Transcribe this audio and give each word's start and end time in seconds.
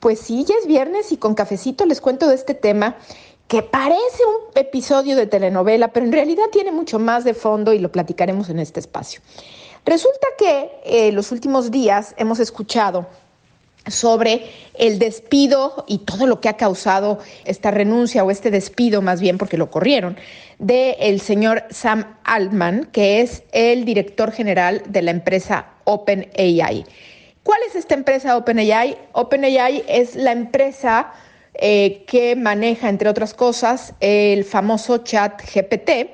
Pues 0.00 0.18
sí, 0.18 0.44
ya 0.44 0.54
es 0.58 0.66
viernes 0.66 1.12
y 1.12 1.18
con 1.18 1.34
cafecito 1.34 1.84
les 1.84 2.00
cuento 2.00 2.26
de 2.26 2.34
este 2.34 2.54
tema 2.54 2.96
que 3.46 3.62
parece 3.62 4.24
un 4.24 4.58
episodio 4.58 5.14
de 5.14 5.26
telenovela, 5.26 5.88
pero 5.88 6.06
en 6.06 6.12
realidad 6.12 6.44
tiene 6.50 6.72
mucho 6.72 6.98
más 6.98 7.24
de 7.24 7.34
fondo 7.34 7.72
y 7.74 7.78
lo 7.78 7.92
platicaremos 7.92 8.48
en 8.48 8.60
este 8.60 8.80
espacio. 8.80 9.20
Resulta 9.84 10.26
que 10.38 10.70
eh, 10.84 11.12
los 11.12 11.32
últimos 11.32 11.70
días 11.70 12.14
hemos 12.16 12.38
escuchado 12.40 13.06
sobre 13.86 14.44
el 14.74 14.98
despido 14.98 15.84
y 15.86 15.98
todo 15.98 16.26
lo 16.26 16.40
que 16.40 16.48
ha 16.48 16.56
causado 16.56 17.18
esta 17.44 17.70
renuncia 17.70 18.24
o 18.24 18.30
este 18.30 18.50
despido 18.50 19.02
más 19.02 19.20
bien 19.20 19.36
porque 19.36 19.56
lo 19.56 19.70
corrieron 19.70 20.16
del 20.58 21.20
señor 21.20 21.64
Sam 21.70 22.16
Altman, 22.24 22.88
que 22.92 23.20
es 23.20 23.42
el 23.52 23.84
director 23.84 24.32
general 24.32 24.82
de 24.86 25.02
la 25.02 25.10
empresa 25.10 25.66
OpenAI. 25.84 26.84
¿Cuál 27.50 27.62
es 27.66 27.74
esta 27.74 27.96
empresa 27.96 28.36
OpenAI? 28.36 28.96
OpenAI 29.10 29.82
es 29.88 30.14
la 30.14 30.30
empresa 30.30 31.10
eh, 31.54 32.04
que 32.06 32.36
maneja, 32.36 32.88
entre 32.88 33.08
otras 33.08 33.34
cosas, 33.34 33.92
el 33.98 34.44
famoso 34.44 34.98
chat 34.98 35.42
GPT, 35.52 36.12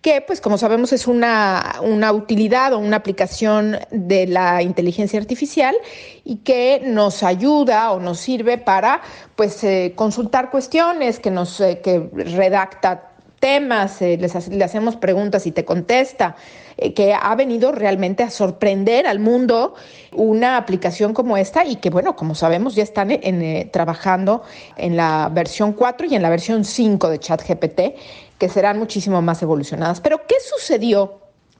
que, 0.00 0.22
pues, 0.26 0.40
como 0.40 0.56
sabemos, 0.56 0.94
es 0.94 1.06
una, 1.06 1.80
una 1.82 2.10
utilidad 2.12 2.72
o 2.72 2.78
una 2.78 2.96
aplicación 2.96 3.76
de 3.90 4.26
la 4.26 4.62
inteligencia 4.62 5.20
artificial 5.20 5.76
y 6.24 6.36
que 6.36 6.80
nos 6.82 7.22
ayuda 7.24 7.92
o 7.92 8.00
nos 8.00 8.18
sirve 8.18 8.56
para, 8.56 9.02
pues, 9.36 9.62
eh, 9.64 9.92
consultar 9.94 10.50
cuestiones, 10.50 11.20
que 11.20 11.30
nos 11.30 11.60
eh, 11.60 11.82
que 11.84 12.08
redacta 12.14 13.09
temas, 13.40 14.00
eh, 14.02 14.18
les, 14.18 14.48
le 14.48 14.62
hacemos 14.62 14.96
preguntas 14.96 15.46
y 15.46 15.52
te 15.52 15.64
contesta, 15.64 16.36
eh, 16.76 16.92
que 16.92 17.14
ha 17.14 17.34
venido 17.34 17.72
realmente 17.72 18.22
a 18.22 18.30
sorprender 18.30 19.06
al 19.06 19.18
mundo 19.18 19.74
una 20.12 20.58
aplicación 20.58 21.14
como 21.14 21.36
esta 21.36 21.64
y 21.64 21.76
que, 21.76 21.90
bueno, 21.90 22.14
como 22.14 22.34
sabemos, 22.34 22.74
ya 22.74 22.82
están 22.82 23.10
eh, 23.10 23.68
trabajando 23.72 24.42
en 24.76 24.96
la 24.96 25.30
versión 25.32 25.72
4 25.72 26.06
y 26.08 26.14
en 26.14 26.22
la 26.22 26.30
versión 26.30 26.64
5 26.64 27.08
de 27.08 27.18
ChatGPT, 27.18 27.80
que 28.38 28.48
serán 28.48 28.78
muchísimo 28.78 29.20
más 29.22 29.42
evolucionadas. 29.42 30.00
Pero, 30.00 30.26
¿qué 30.28 30.36
sucedió? 30.40 31.16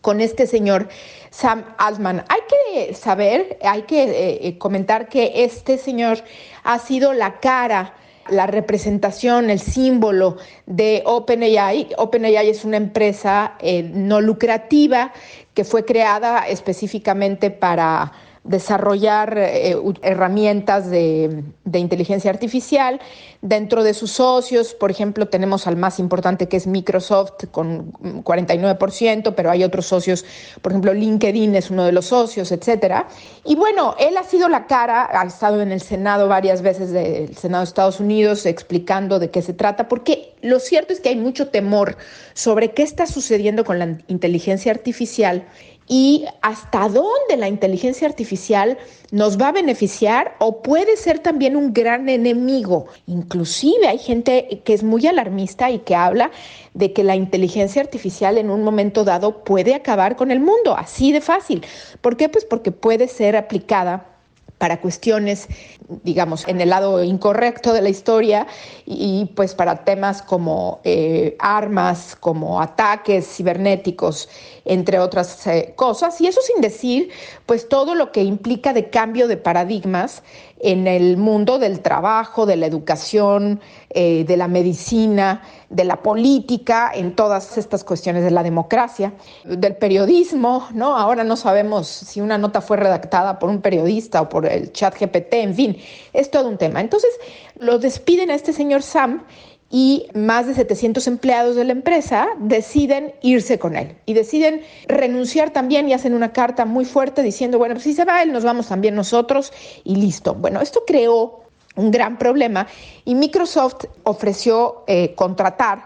con 0.00 0.20
este 0.20 0.46
señor 0.46 0.88
Sam 1.30 1.64
Altman. 1.78 2.26
Hay 2.28 2.40
que 2.46 2.92
saber, 2.92 3.58
hay 3.62 3.82
que 3.82 4.54
comentar 4.58 5.08
que 5.08 5.44
este 5.44 5.78
señor 5.78 6.18
ha 6.62 6.78
sido 6.78 7.14
la 7.14 7.40
cara 7.40 7.94
la 8.28 8.46
representación, 8.46 9.50
el 9.50 9.60
símbolo 9.60 10.36
de 10.66 11.02
OpenAI. 11.04 11.90
OpenAI 11.96 12.48
es 12.48 12.64
una 12.64 12.76
empresa 12.76 13.54
eh, 13.60 13.82
no 13.82 14.20
lucrativa 14.20 15.12
que 15.54 15.64
fue 15.64 15.84
creada 15.84 16.46
específicamente 16.48 17.50
para 17.50 18.12
desarrollar 18.44 19.38
eh, 19.38 19.74
herramientas 20.02 20.90
de, 20.90 21.42
inteligencia 21.72 22.30
artificial. 22.30 23.00
Dentro 23.40 23.82
de 23.82 23.94
sus 23.94 24.12
socios, 24.12 24.74
por 24.74 24.90
ejemplo, 24.90 25.28
tenemos 25.28 25.66
al 25.66 25.76
más 25.76 25.98
importante 25.98 26.46
que 26.48 26.56
es 26.56 26.66
Microsoft 26.66 27.46
con 27.50 27.92
49%, 27.92 29.34
pero 29.34 29.50
hay 29.50 29.64
otros 29.64 29.86
socios, 29.86 30.24
por 30.62 30.72
ejemplo, 30.72 30.94
LinkedIn 30.94 31.54
es 31.54 31.70
uno 31.70 31.84
de 31.84 31.92
los 31.92 32.06
socios, 32.06 32.52
etcétera. 32.52 33.08
Y 33.44 33.56
bueno, 33.56 33.96
él 33.98 34.16
ha 34.16 34.24
sido 34.24 34.48
la 34.48 34.66
cara, 34.66 35.08
ha 35.12 35.26
estado 35.26 35.60
en 35.60 35.72
el 35.72 35.80
Senado 35.80 36.28
varias 36.28 36.62
veces 36.62 36.92
del 36.92 37.36
Senado 37.36 37.64
de 37.64 37.68
Estados 37.68 38.00
Unidos 38.00 38.46
explicando 38.46 39.18
de 39.18 39.30
qué 39.30 39.42
se 39.42 39.54
trata, 39.54 39.88
porque 39.88 40.33
lo 40.44 40.60
cierto 40.60 40.92
es 40.92 41.00
que 41.00 41.08
hay 41.08 41.16
mucho 41.16 41.48
temor 41.48 41.96
sobre 42.34 42.72
qué 42.72 42.82
está 42.82 43.06
sucediendo 43.06 43.64
con 43.64 43.78
la 43.78 43.98
inteligencia 44.08 44.72
artificial 44.72 45.46
y 45.88 46.26
hasta 46.42 46.88
dónde 46.88 47.38
la 47.38 47.48
inteligencia 47.48 48.06
artificial 48.06 48.76
nos 49.10 49.40
va 49.40 49.48
a 49.48 49.52
beneficiar 49.52 50.34
o 50.40 50.60
puede 50.62 50.98
ser 50.98 51.18
también 51.18 51.56
un 51.56 51.72
gran 51.72 52.10
enemigo. 52.10 52.86
Inclusive 53.06 53.86
hay 53.86 53.98
gente 53.98 54.62
que 54.64 54.74
es 54.74 54.82
muy 54.82 55.06
alarmista 55.06 55.70
y 55.70 55.78
que 55.78 55.94
habla 55.94 56.30
de 56.74 56.92
que 56.92 57.04
la 57.04 57.16
inteligencia 57.16 57.80
artificial 57.80 58.36
en 58.36 58.50
un 58.50 58.62
momento 58.62 59.04
dado 59.04 59.44
puede 59.44 59.74
acabar 59.74 60.14
con 60.14 60.30
el 60.30 60.40
mundo, 60.40 60.76
así 60.76 61.10
de 61.10 61.22
fácil. 61.22 61.64
¿Por 62.02 62.18
qué? 62.18 62.28
Pues 62.28 62.44
porque 62.44 62.70
puede 62.70 63.08
ser 63.08 63.34
aplicada 63.34 64.13
para 64.64 64.80
cuestiones, 64.80 65.46
digamos, 66.04 66.48
en 66.48 66.58
el 66.58 66.70
lado 66.70 67.04
incorrecto 67.04 67.74
de 67.74 67.82
la 67.82 67.90
historia 67.90 68.46
y, 68.86 69.26
pues 69.36 69.54
para 69.54 69.84
temas 69.84 70.22
como 70.22 70.80
eh, 70.84 71.36
armas, 71.38 72.16
como 72.18 72.62
ataques 72.62 73.26
cibernéticos, 73.26 74.26
entre 74.64 75.00
otras 75.00 75.46
eh, 75.48 75.74
cosas. 75.76 76.18
Y 76.22 76.28
eso 76.28 76.40
sin 76.40 76.62
decir, 76.62 77.10
pues 77.44 77.68
todo 77.68 77.94
lo 77.94 78.10
que 78.10 78.22
implica 78.22 78.72
de 78.72 78.88
cambio 78.88 79.28
de 79.28 79.36
paradigmas 79.36 80.22
en 80.60 80.86
el 80.86 81.18
mundo 81.18 81.58
del 81.58 81.80
trabajo, 81.80 82.46
de 82.46 82.56
la 82.56 82.64
educación, 82.64 83.60
eh, 83.90 84.24
de 84.24 84.36
la 84.38 84.48
medicina, 84.48 85.42
de 85.68 85.84
la 85.84 85.96
política, 85.96 86.90
en 86.94 87.14
todas 87.14 87.58
estas 87.58 87.84
cuestiones 87.84 88.24
de 88.24 88.30
la 88.30 88.42
democracia, 88.42 89.12
del 89.44 89.76
periodismo, 89.76 90.66
¿no? 90.72 90.96
Ahora 90.96 91.22
no 91.22 91.36
sabemos 91.36 91.86
si 91.86 92.22
una 92.22 92.38
nota 92.38 92.62
fue 92.62 92.78
redactada 92.78 93.38
por 93.38 93.50
un 93.50 93.60
periodista 93.60 94.22
o 94.22 94.28
por 94.30 94.46
el 94.54 94.72
chat 94.72 94.98
GPT, 94.98 95.34
en 95.34 95.54
fin, 95.54 95.76
es 96.12 96.30
todo 96.30 96.48
un 96.48 96.58
tema. 96.58 96.80
Entonces, 96.80 97.10
lo 97.58 97.78
despiden 97.78 98.30
a 98.30 98.34
este 98.34 98.52
señor 98.52 98.82
Sam 98.82 99.24
y 99.70 100.06
más 100.14 100.46
de 100.46 100.54
700 100.54 101.06
empleados 101.08 101.56
de 101.56 101.64
la 101.64 101.72
empresa 101.72 102.28
deciden 102.38 103.12
irse 103.22 103.58
con 103.58 103.76
él 103.76 103.96
y 104.06 104.14
deciden 104.14 104.62
renunciar 104.86 105.52
también 105.52 105.88
y 105.88 105.92
hacen 105.92 106.14
una 106.14 106.32
carta 106.32 106.64
muy 106.64 106.84
fuerte 106.84 107.22
diciendo, 107.22 107.58
bueno, 107.58 107.80
si 107.80 107.92
se 107.92 108.04
va 108.04 108.22
él, 108.22 108.32
nos 108.32 108.44
vamos 108.44 108.68
también 108.68 108.94
nosotros 108.94 109.52
y 109.82 109.96
listo. 109.96 110.34
Bueno, 110.34 110.60
esto 110.60 110.84
creó 110.86 111.40
un 111.74 111.90
gran 111.90 112.18
problema 112.18 112.68
y 113.04 113.14
Microsoft 113.16 113.86
ofreció 114.04 114.84
eh, 114.86 115.14
contratar 115.16 115.82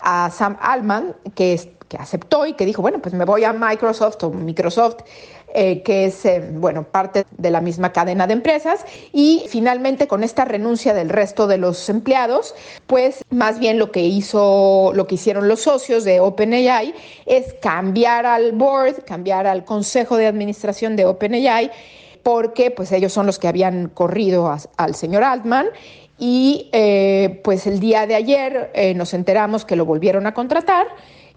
a 0.00 0.30
Sam 0.30 0.58
Altman, 0.60 1.14
que, 1.34 1.76
que 1.90 1.96
aceptó 1.96 2.46
y 2.46 2.54
que 2.54 2.64
dijo, 2.64 2.82
bueno, 2.82 3.00
pues 3.02 3.14
me 3.14 3.24
voy 3.24 3.42
a 3.42 3.52
Microsoft 3.52 4.22
o 4.22 4.30
Microsoft 4.30 5.02
eh, 5.52 5.82
que 5.82 6.04
es, 6.04 6.24
eh, 6.26 6.48
bueno, 6.52 6.84
parte 6.84 7.26
de 7.36 7.50
la 7.50 7.60
misma 7.60 7.92
cadena 7.92 8.28
de 8.28 8.34
empresas. 8.34 8.86
Y 9.12 9.46
finalmente, 9.48 10.06
con 10.06 10.22
esta 10.22 10.44
renuncia 10.44 10.94
del 10.94 11.08
resto 11.08 11.48
de 11.48 11.58
los 11.58 11.88
empleados, 11.88 12.54
pues 12.86 13.24
más 13.30 13.58
bien 13.58 13.80
lo 13.80 13.90
que 13.90 14.02
hizo, 14.02 14.92
lo 14.94 15.08
que 15.08 15.16
hicieron 15.16 15.48
los 15.48 15.62
socios 15.62 16.04
de 16.04 16.20
OpenAI 16.20 16.94
es 17.26 17.54
cambiar 17.54 18.26
al 18.26 18.52
board, 18.52 19.04
cambiar 19.04 19.48
al 19.48 19.64
consejo 19.64 20.16
de 20.16 20.28
administración 20.28 20.94
de 20.94 21.06
OpenAI, 21.06 21.72
porque 22.22 22.70
pues 22.70 22.92
ellos 22.92 23.12
son 23.12 23.26
los 23.26 23.40
que 23.40 23.48
habían 23.48 23.88
corrido 23.88 24.56
al 24.76 24.94
señor 24.94 25.24
Altman 25.24 25.66
y 26.16 26.68
eh, 26.72 27.40
pues 27.42 27.66
el 27.66 27.80
día 27.80 28.06
de 28.06 28.14
ayer 28.14 28.94
nos 28.94 29.14
enteramos 29.14 29.64
que 29.64 29.74
lo 29.74 29.86
volvieron 29.86 30.26
a 30.26 30.34
contratar 30.34 30.86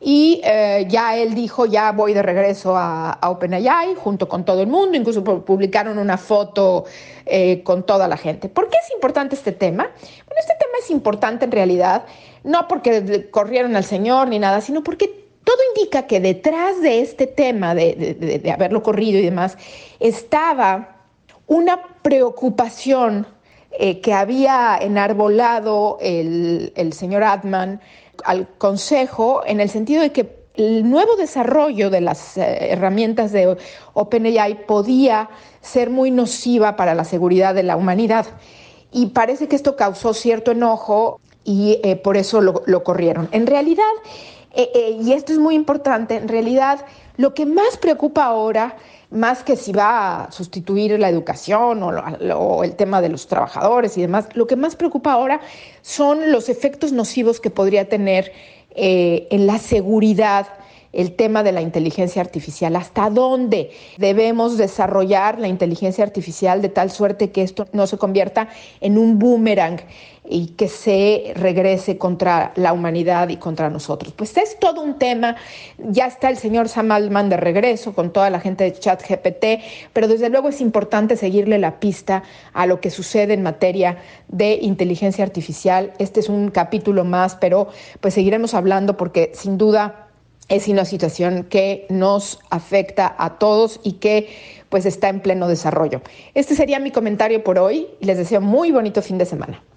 y 0.05 0.41
eh, 0.43 0.85
ya 0.89 1.15
él 1.15 1.33
dijo, 1.33 1.65
ya 1.65 1.93
voy 1.93 2.13
de 2.13 2.21
regreso 2.21 2.75
a, 2.75 3.17
OpenAI 3.23 3.95
junto 3.95 4.27
con 4.27 4.43
todo 4.43 4.61
el 4.61 4.67
mundo, 4.67 4.97
incluso 4.97 5.23
publicaron 5.23 5.97
una 5.97 6.17
foto 6.17 6.83
eh, 7.25 7.63
con 7.63 7.83
toda 7.83 8.09
la 8.09 8.17
gente. 8.17 8.49
¿Por 8.49 8.67
qué 8.67 8.75
es 8.83 8.93
importante 8.93 9.35
este 9.35 9.53
tema? 9.53 9.83
Bueno, 9.83 10.39
este 10.41 10.55
tema 10.59 10.73
es 10.81 10.91
importante 10.91 11.45
en 11.45 11.51
realidad, 11.51 12.03
no 12.43 12.67
porque 12.67 13.29
corrieron 13.31 13.77
al 13.77 13.85
señor 13.85 14.27
ni 14.27 14.39
nada, 14.39 14.59
sino 14.59 14.83
porque 14.83 15.07
todo 15.45 15.57
indica 15.73 16.05
que 16.05 16.19
detrás 16.19 16.81
de 16.81 16.99
este 16.99 17.25
tema, 17.25 17.73
de, 17.73 18.51
haberlo 18.53 18.83
corrido 18.83 19.19
y 19.19 19.23
demás, 19.23 19.57
estaba 20.01 20.97
una 21.47 21.81
preocupación 22.01 23.25
eh, 23.79 24.01
que 24.01 24.13
había 24.13 24.77
enarbolado 24.79 25.97
el, 25.99 26.73
el 26.75 26.93
señor 26.93 27.23
Adman 27.23 27.81
al 28.23 28.47
Consejo 28.59 29.41
en 29.47 29.59
el 29.59 29.69
sentido 29.69 30.03
de 30.03 30.11
que 30.11 30.43
el 30.53 30.87
nuevo 30.87 31.15
desarrollo 31.15 31.89
de 31.89 32.01
las 32.01 32.37
eh, 32.37 32.71
herramientas 32.71 33.31
de 33.31 33.57
OpenAI 33.93 34.67
podía 34.67 35.29
ser 35.61 35.89
muy 35.89 36.11
nociva 36.11 36.75
para 36.75 36.93
la 36.93 37.03
seguridad 37.03 37.55
de 37.55 37.63
la 37.63 37.75
humanidad. 37.75 38.27
Y 38.91 39.07
parece 39.07 39.47
que 39.47 39.55
esto 39.55 39.75
causó 39.75 40.13
cierto 40.13 40.51
enojo 40.51 41.19
y 41.43 41.79
eh, 41.83 41.95
por 41.95 42.15
eso 42.15 42.41
lo, 42.41 42.83
corrieron. 42.83 43.27
En 43.31 43.47
realidad, 43.47 43.83
y 44.55 45.13
esto 45.13 45.33
es 45.33 45.39
muy 45.39 45.55
importante, 45.55 46.15
en 46.15 46.27
realidad 46.27 46.85
lo 47.17 47.33
que 47.33 47.47
más 47.47 47.77
preocupa 47.77 48.25
ahora, 48.25 48.77
más 49.13 49.43
que 49.43 49.55
si 49.55 49.71
va 49.71 50.23
a 50.23 50.31
sustituir 50.31 50.99
la 50.99 51.09
educación 51.09 51.83
o, 51.83 52.63
el 52.63 52.75
tema 52.75 53.01
de 53.01 53.09
los 53.09 53.27
trabajadores 53.27 53.97
y 53.97 54.01
demás, 54.01 54.27
lo 54.33 54.47
que 54.47 54.55
más 54.55 54.75
preocupa 54.75 55.13
ahora 55.13 55.39
son 55.81 56.31
los 56.31 56.49
efectos 56.49 56.91
nocivos 56.91 57.39
que 57.39 57.49
podría 57.49 57.87
tener 57.87 58.31
eh, 58.75 59.27
en 59.29 59.45
la 59.45 59.59
seguridad 59.59 60.47
el 60.93 61.15
tema 61.15 61.43
de 61.43 61.51
la 61.51 61.61
inteligencia 61.61 62.21
artificial, 62.21 62.75
hasta 62.75 63.09
dónde 63.09 63.71
debemos 63.97 64.57
desarrollar 64.57 65.39
la 65.39 65.47
inteligencia 65.47 66.03
artificial 66.03 66.61
de 66.61 66.69
tal 66.69 66.91
suerte 66.91 67.31
que 67.31 67.41
esto 67.41 67.67
no 67.73 67.87
se 67.87 67.97
convierta 67.97 68.49
en 68.79 68.97
un 68.97 69.19
boomerang 69.19 69.81
y 70.29 70.47
que 70.47 70.69
se 70.69 71.33
regrese 71.35 71.97
contra 71.97 72.53
la 72.55 72.71
humanidad 72.71 73.29
y 73.29 73.37
contra 73.37 73.69
nosotros. 73.69 74.13
Pues 74.13 74.37
es 74.37 74.57
todo 74.57 74.81
un 74.81 74.97
tema, 74.97 75.35
ya 75.77 76.05
está 76.05 76.29
el 76.29 76.37
señor 76.37 76.69
Sam 76.69 76.91
Altman 76.91 77.29
de 77.29 77.37
regreso 77.37 77.93
con 77.93 78.13
toda 78.13 78.29
la 78.29 78.39
gente 78.39 78.63
de 78.63 78.73
ChatGPT, 78.73 79.45
pero 79.91 80.07
desde 80.07 80.29
luego 80.29 80.49
es 80.49 80.61
importante 80.61 81.17
seguirle 81.17 81.59
la 81.59 81.79
pista 81.79 82.23
a 82.53 82.65
lo 82.65 82.79
que 82.79 82.89
sucede 82.89 83.33
en 83.33 83.43
materia 83.43 83.97
de 84.29 84.59
inteligencia 84.61 85.25
artificial. 85.25 85.91
Este 85.97 86.21
es 86.21 86.29
un 86.29 86.51
capítulo 86.51 87.03
más, 87.03 87.35
pero 87.35 87.67
pues 87.99 88.13
seguiremos 88.13 88.53
hablando 88.53 88.95
porque 88.95 89.31
sin 89.33 89.57
duda 89.57 90.02
es 90.53 90.67
una 90.67 90.85
situación 90.85 91.45
que 91.45 91.87
nos 91.89 92.39
afecta 92.51 93.15
a 93.17 93.39
todos 93.39 93.79
y 93.81 93.93
que 93.93 94.29
pues 94.69 94.85
está 94.85 95.09
en 95.09 95.19
pleno 95.19 95.47
desarrollo. 95.47 96.01
Este 96.35 96.53
sería 96.55 96.79
mi 96.79 96.91
comentario 96.91 97.43
por 97.43 97.57
hoy 97.57 97.87
y 97.99 98.05
les 98.05 98.19
deseo 98.19 98.39
muy 98.39 98.71
bonito 98.71 99.01
fin 99.01 99.17
de 99.17 99.25
semana. 99.25 99.63